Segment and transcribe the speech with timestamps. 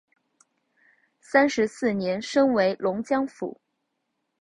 [1.19, 3.61] 三十四年升为龙江府。